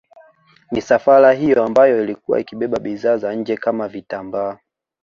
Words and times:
Misafara 0.71 1.31
hiyo 1.31 1.63
ambayo 1.63 2.03
ilikuwa 2.03 2.39
ikibeba 2.39 2.79
bidhaa 2.79 3.17
za 3.17 3.33
nje 3.35 3.57
kama 3.57 3.87
vitambaa 3.87 4.57